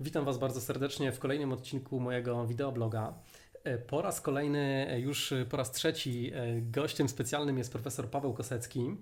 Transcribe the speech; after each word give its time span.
Witam 0.00 0.24
Was 0.24 0.38
bardzo 0.38 0.60
serdecznie 0.60 1.12
w 1.12 1.18
kolejnym 1.18 1.52
odcinku 1.52 2.00
mojego 2.00 2.46
wideobloga. 2.46 3.14
E, 3.64 3.78
po 3.78 4.02
raz 4.02 4.20
kolejny, 4.20 4.86
e, 4.90 5.00
już 5.00 5.34
po 5.50 5.56
raz 5.56 5.72
trzeci, 5.72 6.32
e, 6.34 6.60
gościem 6.60 7.08
specjalnym 7.08 7.58
jest 7.58 7.72
profesor 7.72 8.10
Paweł 8.10 8.34
Kosecki. 8.34 8.96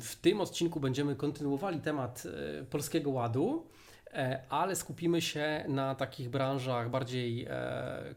W 0.00 0.16
tym 0.22 0.40
odcinku 0.40 0.80
będziemy 0.80 1.16
kontynuowali 1.16 1.80
temat 1.80 2.22
Polskiego 2.70 3.10
Ładu, 3.10 3.66
ale 4.48 4.76
skupimy 4.76 5.22
się 5.22 5.64
na 5.68 5.94
takich 5.94 6.30
branżach 6.30 6.90
bardziej 6.90 7.48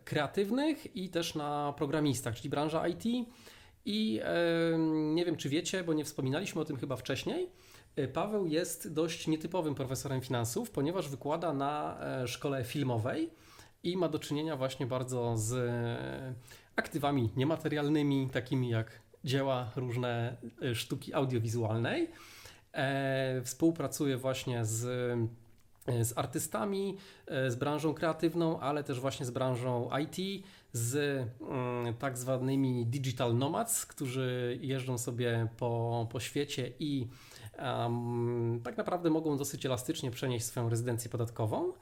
kreatywnych 0.05 0.95
i 0.95 1.09
też 1.09 1.35
na 1.35 1.73
programistach, 1.77 2.35
czyli 2.35 2.49
branża 2.49 2.87
IT. 2.87 3.05
I 3.85 4.21
nie 5.13 5.25
wiem, 5.25 5.35
czy 5.35 5.49
wiecie, 5.49 5.83
bo 5.83 5.93
nie 5.93 6.05
wspominaliśmy 6.05 6.61
o 6.61 6.65
tym 6.65 6.77
chyba 6.77 6.95
wcześniej 6.95 7.49
E, 7.49 7.70
Paweł 8.13 8.47
jest 8.47 8.93
dość 8.93 9.27
nietypowym 9.27 9.75
profesorem 9.75 10.21
finansów, 10.21 10.71
ponieważ 10.71 11.09
wykłada 11.09 11.53
na 11.53 11.97
e, 12.01 12.27
szkole 12.27 12.63
filmowej 12.63 13.29
i 13.83 13.97
ma 13.97 14.09
do 14.09 14.19
czynienia 14.19 14.55
właśnie 14.55 14.85
bardzo 14.85 15.37
z 15.37 15.53
e, 15.53 16.33
aktywami 16.75 17.29
niematerialnymi, 17.35 18.29
takimi 18.29 18.69
jak 18.69 19.01
dzieła 19.23 19.71
różne 19.75 20.37
sztuki 20.73 21.13
audiowizualnej. 21.13 22.09
Współpracuje 23.43 24.17
właśnie 24.17 24.65
z 24.65 24.85
z 26.01 26.17
artystami, 26.17 26.97
z 27.47 27.55
branżą 27.55 27.93
kreatywną, 27.93 28.59
ale 28.59 28.83
też 28.83 28.99
właśnie 28.99 29.25
z 29.25 29.31
branżą 29.31 29.89
IT, 29.97 30.45
z 30.73 30.95
mm, 31.41 31.93
tak 31.93 32.17
zwanymi 32.17 32.85
digital 32.85 33.37
nomads, 33.37 33.85
którzy 33.85 34.59
jeżdżą 34.61 34.97
sobie 34.97 35.47
po, 35.57 36.07
po 36.11 36.19
świecie 36.19 36.71
i 36.79 37.07
tak 38.63 38.77
naprawdę 38.77 39.09
mogą 39.09 39.37
dosyć 39.37 39.65
elastycznie 39.65 40.11
przenieść 40.11 40.45
swoją 40.45 40.69
rezydencję 40.69 41.09
podatkową. 41.09 41.73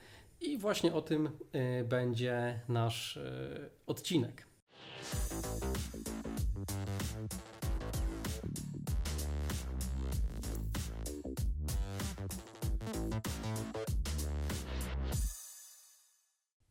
I 0.41 0.57
właśnie 0.57 0.93
o 0.93 1.01
tym 1.01 1.29
y, 1.55 1.83
będzie 1.83 2.59
nasz 2.67 3.17
y, 3.17 3.69
odcinek. 3.87 4.47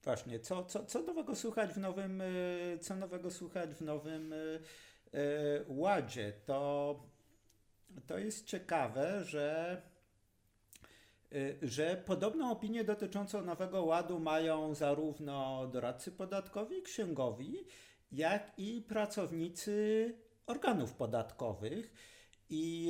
Właśnie, 0.04 0.40
co, 0.40 0.64
co, 0.64 0.84
co 0.84 1.02
nowego 1.02 1.36
słuchać 1.36 1.70
w 1.70 1.78
nowym, 1.78 2.20
y, 2.20 2.78
co 2.80 2.96
nowego 2.96 3.30
słuchać 3.30 3.70
w 3.70 3.80
nowym 3.80 4.34
ładzie? 5.68 6.32
To 6.46 6.94
to 8.06 8.18
jest 8.18 8.46
ciekawe, 8.46 9.24
że, 9.24 9.82
y, 11.32 11.58
że 11.62 12.02
podobną 12.06 12.50
opinię 12.50 12.84
dotyczącą 12.84 13.44
Nowego 13.44 13.84
Ładu 13.84 14.20
mają 14.20 14.74
zarówno 14.74 15.66
doradcy 15.72 16.12
podatkowi, 16.12 16.82
księgowi, 16.82 17.64
jak 18.12 18.52
i 18.58 18.82
pracownicy 18.88 20.14
organów 20.46 20.92
podatkowych. 20.92 21.92
I, 22.50 22.88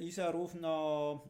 y, 0.00 0.04
i 0.04 0.10
zarówno, 0.10 1.24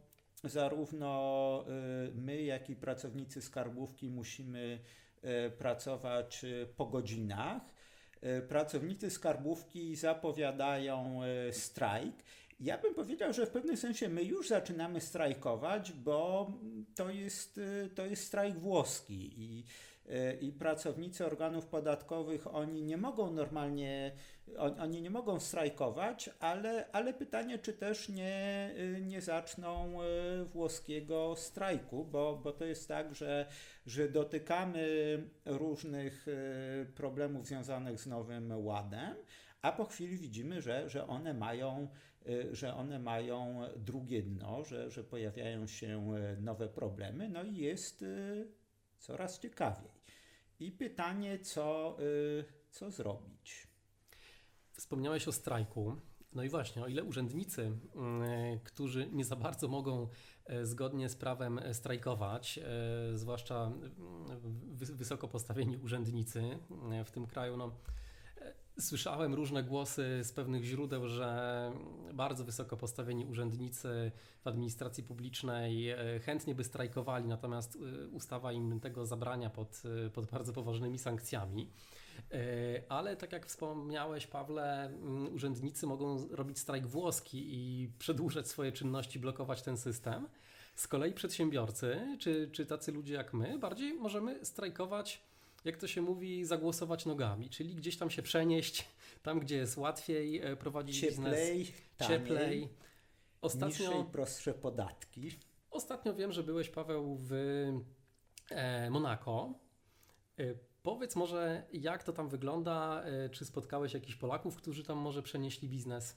zarówno 0.45 1.65
y, 2.09 2.15
my, 2.15 2.43
jak 2.43 2.71
i 2.71 2.77
pracownicy 2.77 3.43
skarbówki 3.43 4.11
musimy 4.11 4.79
pracować 5.59 6.45
po 6.77 6.87
godzinach. 6.87 7.63
Pracownicy 8.49 9.11
skarbówki 9.11 9.97
zapowiadają 9.97 11.21
strajk 11.53 12.15
ja 12.61 12.79
bym 12.79 12.95
powiedział, 12.95 13.33
że 13.33 13.47
w 13.47 13.51
pewnym 13.51 13.77
sensie 13.77 14.09
my 14.09 14.23
już 14.23 14.49
zaczynamy 14.49 15.01
strajkować, 15.01 15.93
bo 15.93 16.51
to 16.95 17.11
jest, 17.11 17.61
to 17.95 18.07
jest 18.07 18.25
strajk 18.25 18.59
włoski 18.59 19.33
i, 19.37 19.65
i 20.41 20.53
pracownicy 20.53 21.27
organów 21.27 21.67
podatkowych, 21.67 22.55
oni 22.55 22.83
nie 22.83 22.97
mogą 22.97 23.31
normalnie, 23.31 24.13
oni 24.79 25.03
nie 25.03 25.11
mogą 25.11 25.41
strajkować, 25.41 26.31
ale, 26.41 26.91
ale 26.93 27.15
pytanie, 27.15 27.59
czy 27.59 27.73
też 27.73 28.09
nie, 28.09 28.75
nie 29.01 29.21
zaczną 29.21 29.99
włoskiego 30.45 31.35
strajku, 31.37 32.05
bo, 32.05 32.41
bo 32.45 32.53
to 32.53 32.65
jest 32.65 32.89
tak, 32.89 33.15
że, 33.15 33.47
że 33.87 34.09
dotykamy 34.09 34.89
różnych 35.45 36.27
problemów 36.95 37.47
związanych 37.47 38.01
z 38.01 38.07
Nowym 38.07 38.67
Ładem, 38.67 39.15
a 39.63 39.73
po 39.73 39.85
chwili 39.85 40.17
widzimy, 40.17 40.63
że, 40.63 40.89
że 40.89 41.07
one 41.07 41.35
mają 41.35 41.89
Y, 41.89 42.08
że 42.51 42.75
one 42.75 42.99
mają 42.99 43.61
drugie 43.77 44.23
dno, 44.23 44.65
że, 44.65 44.91
że 44.91 45.05
pojawiają 45.05 45.67
się 45.67 46.15
y, 46.37 46.41
nowe 46.41 46.69
problemy, 46.69 47.29
no 47.29 47.45
i 47.45 47.57
jest 47.57 48.03
y, 48.03 48.49
coraz 48.99 49.39
ciekawiej. 49.39 49.99
I 50.61 50.73
pytanie, 50.73 51.39
co, 51.39 51.97
co 52.71 52.91
zrobić? 52.91 53.69
Wspomniałeś 54.73 55.29
o 55.29 55.33
strajku. 55.33 55.97
No 56.33 56.43
i 56.43 56.49
właśnie, 56.49 56.83
o 56.83 56.89
ile 56.89 57.05
urzędnicy, 57.05 57.73
którzy 58.65 59.09
nie 59.13 59.25
za 59.25 59.37
bardzo 59.37 59.69
mogą 59.69 60.09
zgodnie 60.63 61.09
z 61.09 61.17
prawem 61.17 61.61
strajkować, 61.73 62.61
zwłaszcza 63.15 63.73
wysoko 64.75 65.29
postawieni 65.29 65.77
urzędnicy 65.77 66.59
w 67.05 67.11
tym 67.11 67.27
kraju, 67.27 67.57
no, 67.57 67.77
Słyszałem 68.81 69.35
różne 69.35 69.65
głosy 69.65 70.21
z 70.23 70.33
pewnych 70.33 70.65
źródeł, 70.65 71.09
że 71.09 71.73
bardzo 72.15 72.45
wysoko 72.45 72.77
postawieni 72.77 73.27
urzędnicy 73.27 74.13
w 74.45 74.47
administracji 74.47 75.05
publicznej 75.05 75.91
e, 75.91 75.97
chętnie 76.21 76.55
by 76.55 76.65
strajkowali, 76.65 77.29
natomiast 77.29 77.79
e, 78.05 78.09
ustawa 78.09 78.53
im 78.53 78.81
tego 78.81 79.07
zabrania 79.07 79.51
pod, 79.51 79.83
e, 80.07 80.11
pod 80.11 80.27
bardzo 80.27 80.53
poważnymi 80.53 80.99
sankcjami. 80.99 81.71
Ale 82.89 83.17
tak 83.17 83.33
jak 83.33 83.47
wspomniałeś, 83.47 84.27
Pawle, 84.27 84.93
urzędnicy 85.35 85.87
mogą 85.87 86.29
robić 86.31 86.59
strajk 86.59 86.87
włoski 86.87 87.45
i 87.49 87.89
przedłużać 87.99 88.49
swoje 88.49 88.73
czynności, 88.73 89.19
blokować 89.19 89.63
ten 89.63 89.77
system. 89.77 90.29
Z 90.75 90.89
kolei 90.89 91.13
przedsiębiorcy, 91.13 92.17
czy, 92.19 92.51
czy 92.53 92.67
tacy 92.67 92.93
ludzie 92.93 93.15
jak 93.15 93.35
my, 93.35 93.59
bardziej 93.59 93.95
możemy 93.95 94.45
strajkować 94.45 95.28
jak 95.69 95.77
to 95.77 95.87
się 95.87 96.03
mówi, 96.03 96.45
zagłosować 96.45 97.07
nogami, 97.07 97.51
czyli 97.51 97.75
gdzieś 97.75 97.97
tam 97.97 98.11
się 98.11 98.23
przenieść, 98.23 98.89
tam 99.23 99.41
gdzie 99.41 99.57
jest 99.57 99.77
łatwiej 99.77 100.41
e, 100.41 100.57
prowadzić 100.57 101.01
cieplej, 101.01 101.59
biznes, 101.59 101.83
taniej, 101.97 102.19
cieplej. 102.19 102.69
Ostatnio, 103.41 104.05
prostsze 104.05 104.55
podatki. 104.55 105.31
Ostatnio 105.71 106.15
wiem, 106.15 106.33
że 106.33 106.43
byłeś, 106.43 106.69
Paweł, 106.69 107.17
w 107.21 107.33
e, 108.51 108.91
Monako. 108.91 109.55
E, 110.39 110.55
powiedz 110.83 111.17
może, 111.17 111.67
jak 111.73 112.05
to 112.05 112.13
tam 112.13 112.29
wygląda? 112.29 113.05
Czy 113.33 113.45
spotkałeś 113.45 113.95
jakichś 113.95 114.17
Polaków, 114.17 114.57
którzy 114.57 114.85
tam 114.85 114.99
może 114.99 115.23
przenieśli 115.23 115.69
biznes? 115.69 116.17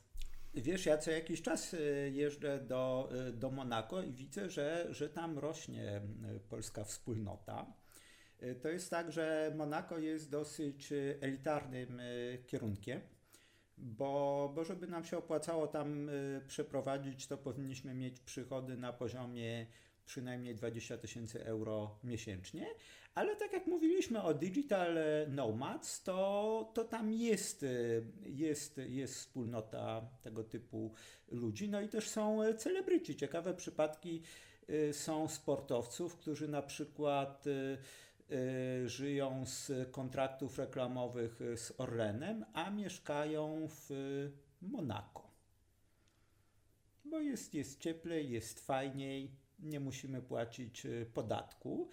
Wiesz, 0.53 0.85
ja 0.85 0.97
co 0.97 1.11
jakiś 1.11 1.41
czas 1.41 1.75
jeżdżę 2.11 2.59
do, 2.59 3.09
do 3.34 3.51
Monako 3.51 4.01
i 4.01 4.13
widzę, 4.13 4.50
że, 4.50 4.88
że 4.90 5.09
tam 5.09 5.40
rośnie 5.40 6.01
polska 6.50 6.84
wspólnota. 6.84 7.80
Y, 8.44 8.56
to 8.56 8.69
jest 8.69 8.90
tak, 8.90 9.12
że 9.12 9.53
Monako 9.56 9.97
jest 9.97 10.29
dosyć 10.29 10.91
y, 10.91 11.18
elitarnym 11.22 12.00
y, 12.00 12.44
kierunkiem, 12.47 13.02
bo, 13.78 14.52
bo 14.56 14.63
żeby 14.63 14.88
nam 14.88 15.06
się 15.06 15.18
opłacało 15.18 15.68
tam 15.68 16.09
przeprowadzić, 16.47 17.28
to 17.28 17.38
powinniśmy 17.38 17.94
mieć 17.94 18.19
przychody 18.19 18.78
na 18.78 18.94
poziomie 18.94 19.66
przynajmniej 20.06 20.56
20 20.56 20.97
tysięcy 20.97 21.46
euro 21.46 22.00
miesięcznie, 22.03 22.68
ale 23.16 23.35
tak 23.35 23.53
jak 23.53 23.68
mówiliśmy 23.68 24.24
o 24.24 24.34
Digital 24.34 24.97
Nomads, 25.28 26.03
to, 26.03 26.72
to 26.73 26.84
tam 26.84 27.13
jest, 27.13 27.66
jest, 28.25 28.81
jest 28.88 29.16
wspólnota 29.16 30.09
tego 30.22 30.44
typu 30.44 30.94
ludzi, 31.31 31.69
no 31.69 31.81
i 31.81 31.90
też 31.90 32.09
są 32.09 32.40
celebryci. 32.58 33.16
Ciekawe 33.16 33.53
przypadki 33.53 34.22
są 34.91 35.28
sportowców, 35.28 36.16
którzy 36.16 36.47
na 36.47 36.62
przykład 36.62 37.46
żyją 38.85 39.45
z 39.45 39.91
kontraktów 39.91 40.57
reklamowych 40.57 41.39
z 41.55 41.73
Orlenem, 41.78 42.45
a 42.53 42.69
mieszkają 42.69 43.67
w 43.67 43.89
Monako. 44.61 45.31
Bo 47.05 47.19
jest, 47.19 47.53
jest 47.53 47.79
cieplej, 47.79 48.31
jest 48.31 48.66
fajniej, 48.66 49.31
nie 49.59 49.79
musimy 49.79 50.22
płacić 50.22 50.85
y, 50.85 51.05
podatku. 51.13 51.89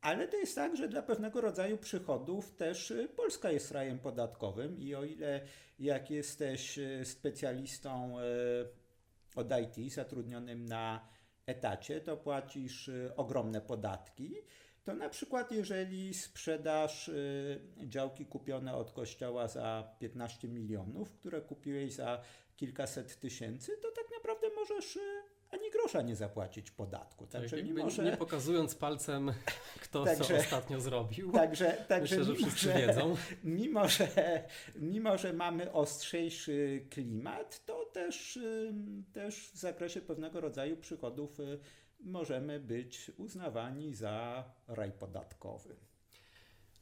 Ale 0.00 0.28
to 0.28 0.36
jest 0.36 0.54
tak, 0.54 0.76
że 0.76 0.88
dla 0.88 1.02
pewnego 1.02 1.40
rodzaju 1.40 1.78
przychodów 1.78 2.56
też 2.56 2.90
y, 2.90 3.08
Polska 3.16 3.50
jest 3.50 3.70
rajem 3.70 3.98
podatkowym 3.98 4.78
i 4.78 4.94
o 4.94 5.04
ile 5.04 5.40
jak 5.78 6.10
jesteś 6.10 6.78
specjalistą 7.04 8.16
od 9.34 9.48
IT 9.60 9.92
zatrudnionym 9.92 10.64
na 10.64 11.08
etacie, 11.46 12.00
to 12.00 12.16
płacisz 12.16 12.90
ogromne 13.16 13.60
podatki, 13.60 14.34
to 14.88 14.94
na 14.94 15.08
przykład 15.08 15.52
jeżeli 15.52 16.14
sprzedasz 16.14 17.08
y, 17.08 17.60
działki 17.78 18.26
kupione 18.26 18.74
od 18.74 18.90
kościoła 18.90 19.48
za 19.48 19.94
15 19.98 20.48
milionów, 20.48 21.12
które 21.12 21.40
kupiłeś 21.40 21.92
za 21.92 22.20
kilkaset 22.56 23.20
tysięcy, 23.20 23.72
to 23.82 23.88
tak 23.90 24.04
naprawdę 24.14 24.46
możesz 24.56 24.96
y, 24.96 25.00
ani 25.50 25.70
grosza 25.70 26.02
nie 26.02 26.16
zapłacić 26.16 26.70
podatku. 26.70 27.26
Także 27.26 27.56
tak, 27.56 27.66
mimo, 27.66 27.90
że... 27.90 28.04
Nie 28.04 28.16
pokazując 28.16 28.74
palcem, 28.74 29.32
kto 29.84 30.04
także, 30.04 30.24
co 30.24 30.36
ostatnio 30.36 30.80
zrobił. 30.80 31.32
Także, 31.32 31.84
także 31.88 32.18
Myślę, 32.18 32.34
że 32.34 32.40
wszyscy 32.40 32.60
że, 32.60 32.74
wiedzą. 32.86 33.16
Mimo 33.44 33.88
że, 33.88 34.08
mimo, 34.76 35.18
że 35.18 35.32
mamy 35.32 35.72
ostrzejszy 35.72 36.86
klimat, 36.90 37.64
to 37.66 37.84
też, 37.84 38.38
też 39.12 39.50
w 39.50 39.56
zakresie 39.56 40.00
pewnego 40.00 40.40
rodzaju 40.40 40.76
przychodów 40.76 41.40
y, 41.40 41.58
możemy 42.00 42.60
być 42.60 43.10
uznawani 43.16 43.94
za 43.94 44.44
raj 44.68 44.92
podatkowy. 44.92 45.76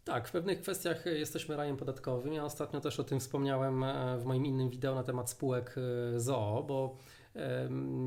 Tak, 0.05 0.29
w 0.29 0.33
pewnych 0.33 0.61
kwestiach 0.61 1.07
jesteśmy 1.07 1.57
rajem 1.57 1.77
podatkowym. 1.77 2.33
Ja 2.33 2.45
ostatnio 2.45 2.81
też 2.81 3.01
o 3.01 3.05
tym 3.05 3.21
wspomniałem 3.21 3.85
e, 3.85 4.19
w 4.19 4.25
moim 4.25 4.47
innym 4.47 4.71
wideo 4.71 4.95
na 4.95 5.03
temat 5.03 5.31
spółek 5.31 5.75
e, 5.79 6.21
ZOO, 6.21 6.63
bo 6.63 6.97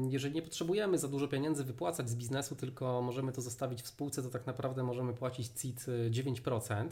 jeżeli 0.10 0.36
nie 0.36 0.42
potrzebujemy 0.42 0.98
za 0.98 1.08
dużo 1.08 1.28
pieniędzy 1.28 1.64
wypłacać 1.64 2.10
z 2.10 2.16
biznesu, 2.16 2.56
tylko 2.56 3.02
możemy 3.02 3.32
to 3.32 3.42
zostawić 3.42 3.82
w 3.82 3.88
spółce, 3.88 4.24
to 4.24 4.30
tak 4.30 4.48
naprawdę 4.48 4.84
możemy 4.84 5.14
płacić 5.14 5.48
CIT 5.48 5.86
9%. 6.10 6.90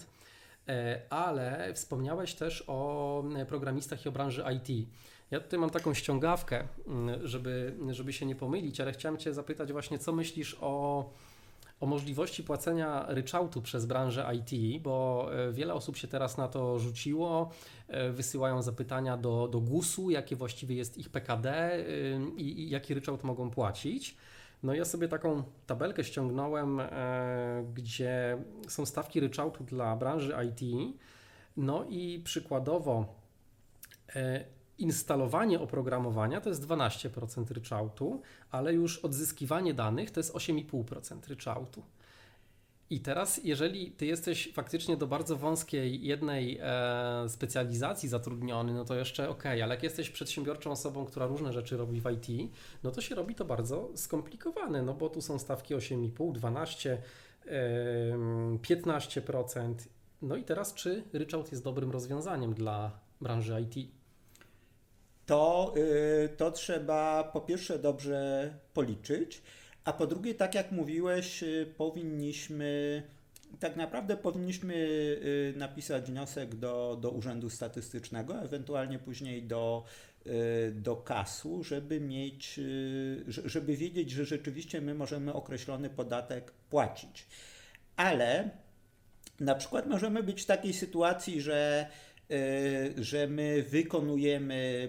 E, 0.67 1.01
ale 1.09 1.73
wspomniałeś 1.73 2.33
też 2.33 2.63
o 2.67 3.23
programistach 3.47 4.05
i 4.05 4.09
o 4.09 4.11
branży 4.11 4.43
IT. 4.55 4.87
Ja 5.31 5.39
tutaj 5.39 5.59
mam 5.59 5.69
taką 5.69 5.93
ściągawkę, 5.93 6.67
mm, 6.87 7.27
żeby, 7.27 7.75
żeby 7.91 8.13
się 8.13 8.25
nie 8.25 8.35
pomylić, 8.35 8.81
ale 8.81 8.91
chciałem 8.91 9.17
Cię 9.17 9.33
zapytać 9.33 9.71
właśnie, 9.71 9.99
co 9.99 10.13
myślisz 10.13 10.57
o 10.61 11.09
o 11.79 11.85
możliwości 11.85 12.43
płacenia 12.43 13.05
ryczałtu 13.07 13.61
przez 13.61 13.85
branżę 13.85 14.29
IT, 14.33 14.81
bo 14.81 15.27
e, 15.33 15.51
wiele 15.51 15.73
osób 15.73 15.97
się 15.97 16.07
teraz 16.07 16.37
na 16.37 16.47
to 16.47 16.79
rzuciło, 16.79 17.51
e, 17.87 18.11
wysyłają 18.11 18.61
zapytania 18.61 19.17
do, 19.17 19.47
do 19.47 19.59
GUS-u, 19.59 20.09
jakie 20.09 20.35
właściwie 20.35 20.75
jest 20.75 20.97
ich 20.97 21.09
PKD 21.09 21.49
e, 21.51 21.83
i, 22.37 22.59
i 22.59 22.69
jaki 22.69 22.93
ryczałt 22.93 23.23
mogą 23.23 23.49
płacić. 23.49 24.17
No 24.63 24.73
ja 24.73 24.85
sobie 24.85 25.07
taką 25.07 25.43
tabelkę 25.67 26.03
ściągnąłem, 26.03 26.81
gdzie 27.73 28.37
są 28.67 28.85
stawki 28.85 29.19
ryczałtu 29.19 29.63
dla 29.63 29.95
branży 29.95 30.35
IT. 30.47 30.93
No 31.57 31.85
i 31.89 32.21
przykładowo 32.23 33.05
instalowanie 34.77 35.59
oprogramowania 35.59 36.41
to 36.41 36.49
jest 36.49 36.67
12% 36.67 37.51
ryczałtu, 37.51 38.21
ale 38.51 38.73
już 38.73 38.97
odzyskiwanie 38.97 39.73
danych 39.73 40.11
to 40.11 40.19
jest 40.19 40.33
8,5% 40.33 41.27
ryczałtu. 41.27 41.83
I 42.89 42.99
teraz, 42.99 43.41
jeżeli 43.43 43.91
ty 43.91 44.05
jesteś 44.05 44.53
faktycznie 44.53 44.97
do 44.97 45.07
bardzo 45.07 45.35
wąskiej 45.35 46.03
jednej 46.03 46.59
e, 46.61 47.29
specjalizacji 47.29 48.09
zatrudniony, 48.09 48.73
no 48.73 48.85
to 48.85 48.95
jeszcze 48.95 49.29
ok, 49.29 49.45
ale 49.45 49.75
jak 49.75 49.83
jesteś 49.83 50.09
przedsiębiorczą 50.09 50.71
osobą, 50.71 51.05
która 51.05 51.25
różne 51.25 51.53
rzeczy 51.53 51.77
robi 51.77 52.01
w 52.01 52.11
IT, 52.11 52.51
no 52.83 52.91
to 52.91 53.01
się 53.01 53.15
robi 53.15 53.35
to 53.35 53.45
bardzo 53.45 53.89
skomplikowane, 53.95 54.81
no 54.81 54.93
bo 54.93 55.09
tu 55.09 55.21
są 55.21 55.39
stawki 55.39 55.75
8,5, 55.75 56.31
12, 56.31 57.01
e, 57.45 58.17
15%. 58.61 59.73
No 60.21 60.35
i 60.35 60.43
teraz, 60.43 60.73
czy 60.73 61.03
ryczałt 61.13 61.51
jest 61.51 61.63
dobrym 61.63 61.91
rozwiązaniem 61.91 62.53
dla 62.53 62.91
branży 63.21 63.61
IT? 63.61 63.96
To, 65.27 65.73
y, 65.77 66.29
to 66.37 66.51
trzeba 66.51 67.23
po 67.23 67.41
pierwsze 67.41 67.79
dobrze 67.79 68.53
policzyć, 68.73 69.41
a 69.83 69.93
po 69.93 70.07
drugie, 70.07 70.35
tak 70.35 70.55
jak 70.55 70.71
mówiłeś, 70.71 71.43
y, 71.43 71.73
powinniśmy, 71.77 73.03
tak 73.59 73.75
naprawdę 73.75 74.17
powinniśmy 74.17 74.73
y, 74.75 75.53
napisać 75.57 76.05
wniosek 76.11 76.55
do, 76.55 76.97
do 77.01 77.11
Urzędu 77.11 77.49
Statystycznego, 77.49 78.41
ewentualnie 78.41 78.99
później 78.99 79.43
do, 79.43 79.83
do 80.71 80.95
KAS-u, 80.95 81.63
żeby 81.63 81.99
mieć, 81.99 82.59
żeby 83.27 83.77
wiedzieć, 83.77 84.11
że 84.11 84.25
rzeczywiście 84.25 84.81
my 84.81 84.93
możemy 84.93 85.33
określony 85.33 85.89
podatek 85.89 86.51
płacić. 86.51 87.25
Ale 87.95 88.49
na 89.39 89.55
przykład 89.55 89.87
możemy 89.87 90.23
być 90.23 90.41
w 90.41 90.45
takiej 90.45 90.73
sytuacji, 90.73 91.41
że 91.41 91.87
że 92.97 93.27
my 93.27 93.63
wykonujemy 93.63 94.87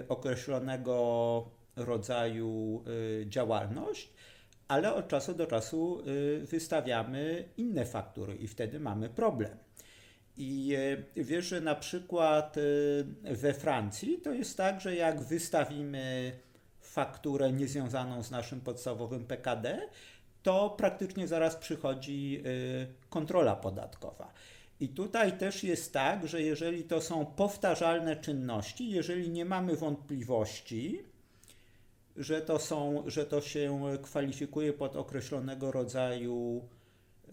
y, 0.00 0.08
określonego 0.08 1.50
rodzaju 1.76 2.84
y, 3.22 3.26
działalność, 3.28 4.12
ale 4.68 4.94
od 4.94 5.08
czasu 5.08 5.34
do 5.34 5.46
czasu 5.46 6.02
wystawiamy 6.42 7.48
inne 7.56 7.86
faktury 7.86 8.34
i 8.34 8.48
wtedy 8.48 8.80
mamy 8.80 9.08
problem. 9.08 9.58
I 10.36 10.76
wiesz, 11.16 11.44
że 11.44 11.60
na 11.60 11.74
przykład 11.74 12.56
we 13.22 13.54
Francji 13.54 14.20
to 14.20 14.32
jest 14.32 14.56
tak, 14.56 14.80
że 14.80 14.96
jak 14.96 15.20
wystawimy 15.20 16.32
fakturę 16.80 17.52
niezwiązaną 17.52 18.22
z 18.22 18.30
naszym 18.30 18.60
podstawowym 18.60 19.24
PKD, 19.24 19.88
to 20.42 20.70
praktycznie 20.70 21.28
zaraz 21.28 21.56
przychodzi 21.56 22.42
kontrola 23.10 23.56
podatkowa. 23.56 24.32
I 24.82 24.88
tutaj 24.88 25.38
też 25.38 25.64
jest 25.64 25.92
tak, 25.92 26.28
że 26.28 26.42
jeżeli 26.42 26.84
to 26.84 27.00
są 27.00 27.26
powtarzalne 27.26 28.16
czynności, 28.16 28.90
jeżeli 28.90 29.30
nie 29.30 29.44
mamy 29.44 29.76
wątpliwości, 29.76 31.02
że 32.16 32.40
to, 32.40 32.58
są, 32.58 33.04
że 33.06 33.26
to 33.26 33.40
się 33.40 33.98
kwalifikuje 34.02 34.72
pod 34.72 34.96
określonego 34.96 35.72
rodzaju 35.72 36.68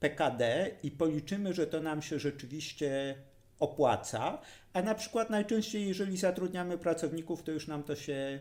PKD 0.00 0.70
i 0.82 0.90
policzymy, 0.90 1.54
że 1.54 1.66
to 1.66 1.80
nam 1.80 2.02
się 2.02 2.18
rzeczywiście 2.18 3.14
opłaca, 3.58 4.38
a 4.72 4.82
na 4.82 4.94
przykład 4.94 5.30
najczęściej, 5.30 5.88
jeżeli 5.88 6.16
zatrudniamy 6.16 6.78
pracowników, 6.78 7.42
to 7.42 7.52
już 7.52 7.68
nam 7.68 7.82
to 7.82 7.96
się 7.96 8.40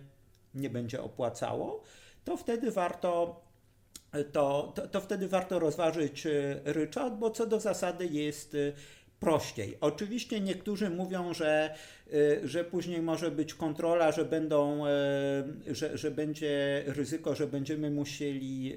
nie 0.54 0.70
będzie 0.70 1.02
opłacało, 1.02 1.84
to 2.24 2.38
wtedy 2.38 2.72
warto 2.72 3.42
to, 4.24 4.72
to, 4.76 4.88
to 4.88 5.02
wtedy 5.02 5.28
warto 5.28 5.60
rozważyć 5.60 6.26
e, 6.26 6.32
ryczałt, 6.64 7.14
bo 7.14 7.30
co 7.30 7.46
do 7.46 7.60
zasady 7.60 8.06
jest 8.06 8.56
e, 8.56 8.58
prościej. 9.20 9.78
Oczywiście 9.82 10.42
niektórzy 10.42 10.90
mówią, 10.90 11.34
że, 11.34 11.76
e, 12.14 12.48
że 12.48 12.64
później 12.64 13.02
może 13.02 13.32
być 13.32 13.54
kontrola, 13.54 14.12
że, 14.12 14.26
będą, 14.26 14.84
że, 15.68 15.98
że 15.98 16.12
będzie 16.12 16.84
ryzyko, 16.88 17.36
że 17.36 17.48
będziemy 17.48 17.92
musieli 17.92 18.76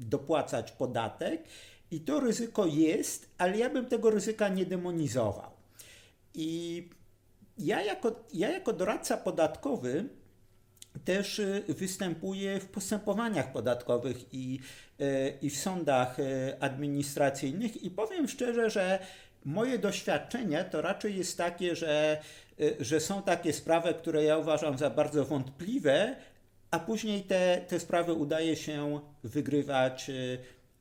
dopłacać 0.00 0.72
podatek. 0.72 1.42
I 1.90 2.00
to 2.00 2.20
ryzyko 2.20 2.66
jest, 2.66 3.30
ale 3.38 3.58
ja 3.58 3.70
bym 3.70 3.86
tego 3.86 4.10
ryzyka 4.10 4.48
nie 4.48 4.66
demonizował. 4.66 5.50
I 6.34 6.88
ja 7.58 7.82
jako, 7.82 8.24
ja 8.34 8.50
jako 8.50 8.72
doradca 8.72 9.16
podatkowy 9.16 10.04
też 11.08 11.38
y, 11.38 11.64
występuje 11.68 12.60
w 12.60 12.68
postępowaniach 12.68 13.52
podatkowych 13.52 14.34
i, 14.34 14.60
y, 15.00 15.38
i 15.42 15.50
w 15.50 15.56
sądach 15.56 16.18
y, 16.18 16.56
administracyjnych. 16.60 17.82
I 17.82 17.90
powiem 17.90 18.28
szczerze, 18.28 18.70
że 18.70 18.98
moje 19.44 19.78
doświadczenie 19.78 20.64
to 20.64 20.82
raczej 20.82 21.16
jest 21.16 21.38
takie, 21.38 21.76
że, 21.76 22.20
że 22.80 23.00
są 23.00 23.22
takie 23.22 23.52
sprawy, 23.52 23.94
które 23.94 24.24
ja 24.24 24.38
uważam 24.38 24.78
za 24.78 24.90
bardzo 24.90 25.24
wątpliwe, 25.24 26.16
a 26.70 26.78
później 26.78 27.22
te, 27.22 27.60
te 27.68 27.80
sprawy 27.80 28.12
udaje 28.12 28.56
się 28.56 29.00
wygrywać 29.24 30.10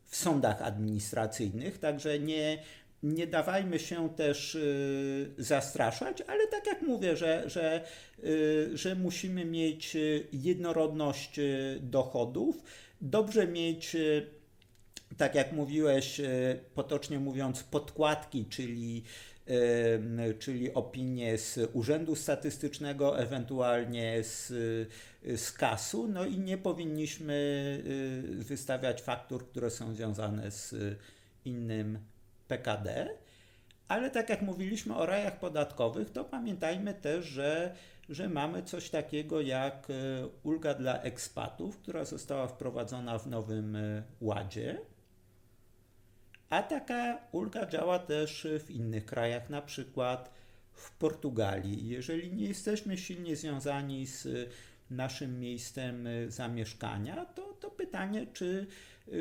w 0.05 0.15
sądach 0.15 0.61
administracyjnych, 0.61 1.79
także 1.79 2.19
nie, 2.19 2.57
nie 3.03 3.27
dawajmy 3.27 3.79
się 3.79 4.09
też 4.09 4.55
y, 4.55 5.33
zastraszać, 5.37 6.21
ale 6.27 6.47
tak 6.47 6.67
jak 6.67 6.81
mówię, 6.81 7.17
że, 7.17 7.49
że, 7.49 7.85
y, 8.23 8.77
że 8.77 8.95
musimy 8.95 9.45
mieć 9.45 9.95
y, 9.95 10.27
jednorodność 10.33 11.39
dochodów, 11.79 12.63
dobrze 13.01 13.47
mieć, 13.47 13.95
tak 15.17 15.35
jak 15.35 15.51
mówiłeś, 15.51 16.21
potocznie 16.75 17.19
mówiąc, 17.19 17.63
podkładki, 17.63 18.45
czyli 18.45 19.03
czyli 20.39 20.73
opinie 20.73 21.37
z 21.37 21.69
Urzędu 21.73 22.15
Statystycznego, 22.15 23.19
ewentualnie 23.19 24.23
z, 24.23 24.47
z 25.35 25.51
KAS-u, 25.51 26.07
no 26.07 26.25
i 26.25 26.39
nie 26.39 26.57
powinniśmy 26.57 27.83
wystawiać 28.37 29.01
faktur, 29.01 29.49
które 29.49 29.69
są 29.69 29.93
związane 29.93 30.51
z 30.51 30.75
innym 31.45 31.99
PKD, 32.47 33.09
ale 33.87 34.11
tak 34.11 34.29
jak 34.29 34.41
mówiliśmy 34.41 34.95
o 34.95 35.05
rajach 35.05 35.39
podatkowych, 35.39 36.09
to 36.09 36.25
pamiętajmy 36.25 36.93
też, 36.93 37.25
że, 37.25 37.75
że 38.09 38.29
mamy 38.29 38.63
coś 38.63 38.89
takiego 38.89 39.41
jak 39.41 39.87
e, 39.89 39.93
ulga 40.43 40.73
dla 40.73 41.01
ekspatów, 41.01 41.77
która 41.77 42.05
została 42.05 42.47
wprowadzona 42.47 43.19
w 43.19 43.27
nowym 43.27 43.75
e, 43.75 44.03
ładzie. 44.21 44.81
A 46.49 46.63
taka 46.63 47.17
ulga 47.31 47.65
działa 47.65 47.99
też 47.99 48.47
w 48.59 48.71
innych 48.71 49.05
krajach, 49.05 49.49
na 49.49 49.61
przykład 49.61 50.31
w 50.73 50.91
Portugalii. 50.91 51.87
Jeżeli 51.87 52.33
nie 52.33 52.47
jesteśmy 52.47 52.97
silnie 52.97 53.35
związani 53.35 54.07
z 54.07 54.49
naszym 54.89 55.39
miejscem 55.39 56.07
e, 56.07 56.31
zamieszkania, 56.31 57.25
to, 57.25 57.53
to 57.53 57.71
pytanie, 57.71 58.27
czy, 58.33 58.67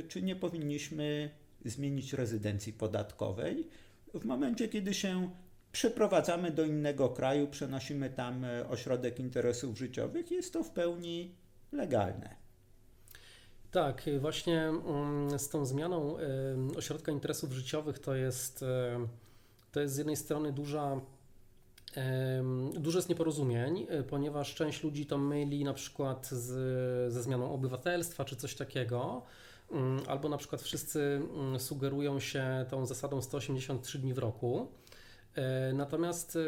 czy 0.09 0.23
nie 0.23 0.37
powinniśmy 0.37 1.31
zmienić 1.71 2.13
rezydencji 2.13 2.73
podatkowej. 2.73 3.69
W 4.15 4.25
momencie, 4.25 4.69
kiedy 4.69 4.95
się 4.95 5.31
przeprowadzamy 5.73 6.51
do 6.51 6.65
innego 6.65 7.09
kraju, 7.09 7.49
przenosimy 7.49 8.11
tam 8.11 8.45
e, 8.45 8.69
ośrodek 8.69 9.21
interesów 9.21 9.79
życiowych, 9.79 10.31
jest 10.31 10.53
to 10.53 10.65
w 10.65 10.71
pełni 10.71 11.35
legalne. 11.73 12.37
Tak, 13.71 14.03
właśnie 14.19 14.63
mm, 14.63 15.39
z 15.39 15.49
tą 15.49 15.67
zmianą 15.67 16.17
ośrodka 16.77 17.13
interesów 17.13 17.53
życiowych 17.53 17.99
to 17.99 18.15
jest, 18.15 18.65
to 19.73 19.81
jest 19.81 19.95
z 19.95 19.99
jednej 19.99 20.17
strony 20.17 20.53
duża, 20.53 21.01
dużo 22.75 22.99
jest 22.99 23.09
nieporozumień, 23.09 23.87
e, 23.89 24.03
ponieważ 24.03 24.55
część 24.55 24.83
ludzi 24.83 25.07
to 25.07 25.19
myli 25.19 25.65
na 25.65 25.75
przykład 25.75 26.27
z, 26.27 27.13
ze 27.13 27.23
zmianą 27.23 27.53
obywatelstwa 27.53 28.25
czy 28.25 28.37
coś 28.37 28.55
takiego, 28.55 29.23
albo 30.09 30.29
na 30.29 30.37
przykład 30.37 30.63
wszyscy 30.63 31.23
mm, 31.35 31.61
sugerują 31.61 32.21
się 32.21 32.67
tą 32.71 32.87
zasadą 32.87 33.23
183 33.23 33.99
dni 33.99 34.15
w 34.15 34.19
roku. 34.19 34.73
E, 35.35 35.73
natomiast 35.73 36.39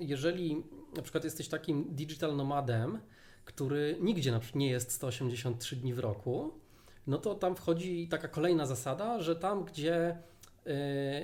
jeżeli 0.00 0.62
na 0.96 1.02
przykład 1.02 1.24
jesteś 1.24 1.48
takim 1.48 1.94
digital 1.94 2.36
nomadem, 2.36 2.98
który 3.44 3.96
nigdzie 4.00 4.40
nie 4.54 4.70
jest 4.70 4.92
183 4.92 5.76
dni 5.76 5.94
w 5.94 5.98
roku, 5.98 6.52
no 7.06 7.18
to 7.18 7.34
tam 7.34 7.56
wchodzi 7.56 8.08
taka 8.08 8.28
kolejna 8.28 8.66
zasada, 8.66 9.20
że 9.20 9.36
tam, 9.36 9.64
gdzie 9.64 10.10
y, 10.10 10.29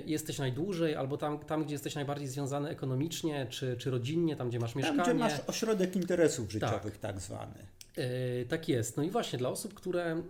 jesteś 0.05 0.39
najdłużej, 0.39 0.95
albo 0.95 1.17
tam, 1.17 1.39
tam, 1.39 1.63
gdzie 1.63 1.73
jesteś 1.75 1.95
najbardziej 1.95 2.27
związany 2.27 2.69
ekonomicznie 2.69 3.47
czy, 3.49 3.77
czy 3.77 3.91
rodzinnie, 3.91 4.35
tam, 4.35 4.49
gdzie 4.49 4.59
masz 4.59 4.75
mieszkanie. 4.75 4.97
Tam, 4.97 5.05
gdzie 5.05 5.13
masz 5.13 5.39
ośrodek 5.47 5.95
interesów 5.95 6.51
życiowych, 6.51 6.97
tak, 6.97 7.13
tak 7.13 7.19
zwany. 7.19 7.67
Yy, 7.97 8.45
tak 8.49 8.69
jest. 8.69 8.97
No 8.97 9.03
i 9.03 9.09
właśnie 9.09 9.39
dla 9.39 9.49
osób, 9.49 9.73
które, 9.73 10.21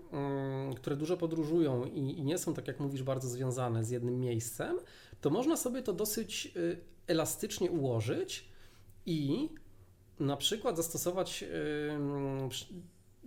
yy, 0.69 0.75
które 0.75 0.95
dużo 0.95 1.17
podróżują 1.17 1.85
i, 1.85 1.99
i, 1.99 2.23
nie 2.23 2.37
są, 2.37 2.53
tak 2.53 2.67
jak 2.67 2.79
mówisz, 2.79 3.03
bardzo 3.03 3.27
związane 3.27 3.85
z 3.85 3.89
jednym 3.89 4.19
miejscem, 4.19 4.79
to 5.21 5.29
można 5.29 5.57
sobie 5.57 5.81
to 5.81 5.93
dosyć 5.93 6.45
yy, 6.45 6.77
elastycznie 7.07 7.71
ułożyć 7.71 8.49
i 9.05 9.49
na 10.19 10.37
przykład 10.37 10.77
zastosować 10.77 11.45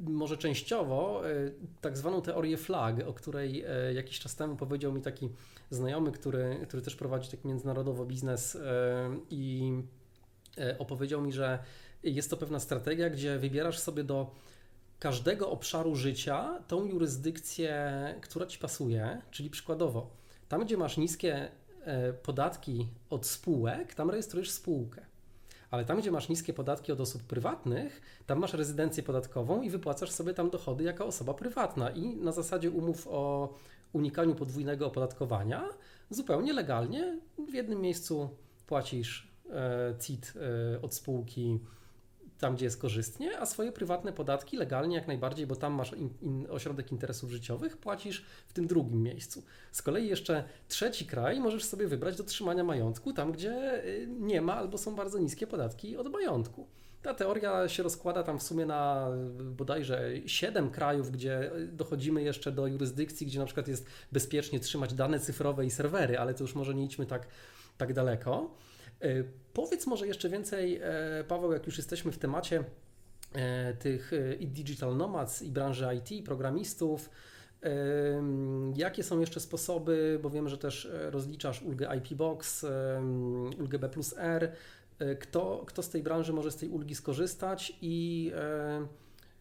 może 0.01 0.37
częściowo 0.37 1.23
tak 1.81 1.99
zwaną 1.99 2.23
teorię 2.23 2.57
flag, 2.57 3.09
o 3.09 3.13
której 3.13 3.65
jakiś 3.95 4.19
czas 4.19 4.37
temu 4.37 4.57
powiedział 4.57 4.93
mi 4.93 5.03
taki 5.03 5.31
znajomy, 5.71 6.13
który, 6.13 6.61
który 6.69 6.83
też 6.83 6.97
prowadzi 6.97 7.31
taki 7.31 7.49
międzynarodowo 7.49 8.07
biznes 8.07 8.59
i 9.31 9.73
opowiedział 10.79 11.23
mi, 11.23 11.33
że 11.33 11.59
jest 12.03 12.31
to 12.31 12.37
pewna 12.37 12.61
strategia, 12.61 13.11
gdzie 13.11 13.39
wybierasz 13.39 13.79
sobie 13.79 14.05
do 14.05 14.35
każdego 14.99 15.51
obszaru 15.51 15.97
życia 15.97 16.63
tą 16.69 16.85
jurysdykcję, 16.85 17.75
która 18.21 18.47
ci 18.47 18.59
pasuje, 18.59 19.23
czyli 19.31 19.51
przykładowo, 19.51 20.11
tam 20.49 20.65
gdzie 20.65 20.77
masz 20.77 20.97
niskie 20.97 21.49
podatki 22.23 22.89
od 23.11 23.27
spółek, 23.27 23.95
tam 23.95 24.11
rejestrujesz 24.11 24.51
spółkę 24.51 25.10
ale 25.71 25.85
tam, 25.85 26.01
gdzie 26.01 26.11
masz 26.11 26.29
niskie 26.29 26.53
podatki 26.53 26.93
od 26.93 27.01
osób 27.01 27.23
prywatnych, 27.23 28.03
tam 28.27 28.39
masz 28.39 28.55
rezydencję 28.55 29.03
podatkową 29.03 29.63
i 29.63 29.71
wypłacasz 29.71 30.11
sobie 30.11 30.35
tam 30.35 30.51
dochody 30.51 30.85
jako 30.85 31.07
osoba 31.07 31.35
prywatna. 31.35 31.91
I 31.91 32.17
na 32.17 32.33
zasadzie 32.33 32.71
umów 32.71 33.09
o 33.11 33.55
unikaniu 33.93 34.35
podwójnego 34.35 34.87
opodatkowania, 34.87 35.69
zupełnie 36.11 36.53
legalnie 36.53 37.19
w 37.51 37.55
jednym 37.55 37.81
miejscu 37.81 38.31
płacisz 38.67 39.29
e, 39.51 39.95
CIT 40.01 40.33
e, 40.77 40.83
od 40.83 40.95
spółki 40.95 41.61
tam, 42.41 42.57
gdzie 42.57 42.65
jest 42.65 42.81
korzystnie, 42.81 43.39
a 43.39 43.47
swoje 43.47 43.73
prywatne 43.73 44.13
podatki 44.13 44.57
legalnie 44.57 44.97
jak 44.97 45.07
najbardziej, 45.07 45.47
bo 45.47 45.57
tam 45.57 45.73
masz 45.73 45.93
in, 45.93 46.11
in, 46.23 46.47
ośrodek 46.51 46.93
interesów 46.93 47.31
życiowych, 47.31 47.77
płacisz 47.77 48.25
w 48.47 48.53
tym 48.53 48.67
drugim 48.67 49.03
miejscu. 49.03 49.43
Z 49.73 49.83
kolei 49.83 50.09
jeszcze 50.09 50.45
trzeci 50.69 51.07
kraj 51.07 51.41
możesz 51.41 51.65
sobie 51.65 51.89
wybrać 51.89 52.17
do 52.17 52.25
trzymania 52.25 52.65
majątku, 52.65 53.13
tam 53.13 53.33
gdzie 53.33 53.85
y, 53.85 54.09
nie 54.21 54.41
ma 54.41 54.55
albo 54.55 54.79
są 54.79 54.95
bardzo 54.95 55.19
niskie 55.19 55.47
podatki 55.47 55.97
od 55.97 56.13
majątku. 56.13 56.67
Ta 57.03 57.15
teoria 57.15 57.69
się 57.69 57.83
rozkłada 57.83 58.23
tam 58.23 58.39
w 58.39 58.43
sumie 58.43 58.67
na 58.67 59.11
y, 59.41 59.45
bodajże 59.45 60.11
7 60.27 60.71
krajów, 60.71 61.11
gdzie 61.11 61.57
y, 61.57 61.69
dochodzimy 61.69 62.23
jeszcze 62.23 62.53
do 62.53 62.67
jurysdykcji, 62.67 63.27
gdzie 63.27 63.39
na 63.39 63.45
przykład 63.45 63.69
jest 63.69 63.87
bezpiecznie 64.13 64.61
trzymać 64.61 64.95
dane 64.95 65.21
cyfrowe 65.21 65.67
i 65.67 65.71
serwery, 65.71 66.19
ale 66.19 66.35
to 66.35 66.45
już 66.45 66.55
może 66.55 66.75
nie 66.75 66.85
idźmy 66.85 67.07
tak, 67.07 67.27
tak 67.79 67.93
daleko. 67.93 68.51
E, 69.01 69.25
powiedz 69.53 69.87
może 69.87 70.07
jeszcze 70.07 70.29
więcej, 70.29 70.81
e, 70.83 71.25
Paweł, 71.29 71.53
jak 71.53 71.67
już 71.67 71.77
jesteśmy 71.77 72.13
w 72.13 72.19
temacie 72.19 72.65
e, 73.35 73.75
tych 73.75 74.13
i 74.41 74.47
digital 74.47 74.97
nomads, 74.97 75.43
i 75.43 75.51
branży 75.51 75.87
IT, 75.95 76.27
programistów. 76.27 77.11
Jakie 78.77 79.03
są 79.03 79.21
jeszcze 79.21 79.41
sposoby, 79.41 80.19
bo 80.23 80.31
wiem, 80.31 80.49
że 80.49 80.59
też 80.59 80.89
rozliczasz 81.11 81.63
ulgę 81.63 81.97
IP 81.97 82.15
Box, 82.15 82.67
ulgę 83.59 83.79
B 83.79 83.89
plus 83.89 84.15
R. 84.19 84.53
Kto, 85.21 85.65
kto 85.67 85.83
z 85.83 85.91
tej 85.91 86.03
branży 86.03 86.33
może 86.33 86.51
z 86.51 86.57
tej 86.57 86.69
ulgi 86.69 86.95
skorzystać 86.95 87.73
i 87.83 88.33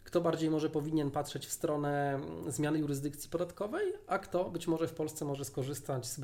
kto 0.04 0.20
bardziej 0.20 0.50
może 0.50 0.70
powinien 0.70 1.10
patrzeć 1.10 1.46
w 1.46 1.52
stronę 1.52 2.20
zmiany 2.48 2.78
jurysdykcji 2.78 3.30
podatkowej, 3.30 3.92
a 4.06 4.18
kto 4.18 4.50
być 4.50 4.66
może 4.66 4.88
w 4.88 4.94
Polsce 4.94 5.24
może 5.24 5.44
skorzystać 5.44 6.06
z, 6.06 6.20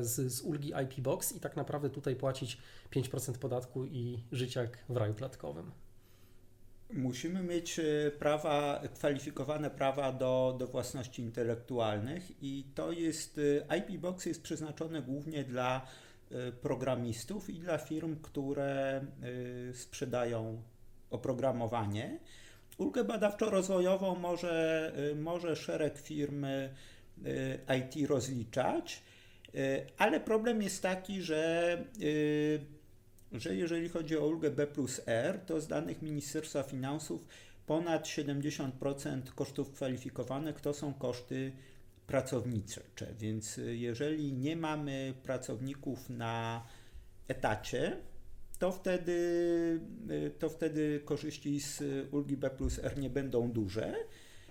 z, 0.00 0.32
z 0.32 0.40
ulgi 0.40 0.72
IP 0.84 1.00
Box 1.00 1.32
i 1.32 1.40
tak 1.40 1.56
naprawdę 1.56 1.90
tutaj 1.90 2.16
płacić 2.16 2.58
5% 2.94 3.32
podatku 3.38 3.84
i 3.84 4.24
żyć 4.32 4.54
jak 4.54 4.78
w 4.88 4.96
raju 4.96 5.14
podatkowym. 5.14 5.70
Musimy 6.92 7.42
mieć 7.42 7.78
e, 7.78 8.10
prawa, 8.18 8.82
kwalifikowane 8.94 9.70
prawa 9.70 10.12
do, 10.12 10.56
do 10.58 10.66
własności 10.66 11.22
intelektualnych 11.22 12.42
i 12.42 12.64
to 12.74 12.92
jest, 12.92 13.40
e, 13.68 13.78
IP 13.78 14.00
Box 14.00 14.26
jest 14.26 14.42
przeznaczone 14.42 15.02
głównie 15.02 15.44
dla 15.44 15.86
e, 16.30 16.52
programistów 16.52 17.50
i 17.50 17.60
dla 17.60 17.78
firm, 17.78 18.16
które 18.22 19.04
sprzedają 19.74 20.62
oprogramowanie. 21.10 22.18
Ulgę 22.78 23.04
badawczo-rozwojową 23.04 24.18
może, 24.18 24.92
y, 25.12 25.14
może 25.16 25.56
szereg 25.56 25.98
firm 25.98 26.44
y, 26.44 26.70
IT 27.78 28.08
rozliczać, 28.08 29.02
y, 29.54 29.86
ale 29.98 30.20
problem 30.20 30.62
jest 30.62 30.82
taki, 30.82 31.22
że, 31.22 31.84
że 33.32 33.54
jeżeli 33.54 33.88
chodzi 33.88 34.16
o 34.16 34.26
ulgę 34.26 34.50
B 34.50 34.66
plus 34.66 35.00
R, 35.06 35.38
to 35.46 35.60
z 35.60 35.68
danych 35.68 36.02
Ministerstwa 36.02 36.62
Finansów 36.62 37.28
ponad 37.66 38.06
70% 38.06 39.22
kosztów 39.34 39.72
kwalifikowanych 39.72 40.60
to 40.60 40.74
są 40.74 40.94
koszty 40.94 41.52
pracownicze. 42.06 43.06
Więc 43.18 43.60
jeżeli 43.66 44.32
nie 44.32 44.56
mamy 44.56 45.14
pracowników 45.22 46.10
na 46.10 46.66
etacie, 47.28 47.96
to 48.58 48.72
wtedy, 48.72 49.12
y, 50.10 50.30
to 50.38 50.48
wtedy 50.48 51.00
korzyści 51.04 51.60
z 51.60 51.82
ulgi 52.10 52.36
B 52.36 52.50
plus 52.50 52.78
R 52.78 52.98
nie 52.98 53.10
będą 53.10 53.52
duże, 53.52 53.94